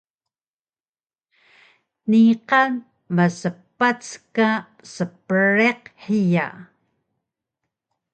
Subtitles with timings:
[2.09, 2.71] Niqan
[3.15, 4.03] maspac
[4.35, 4.49] ka
[4.93, 6.47] spriq hiya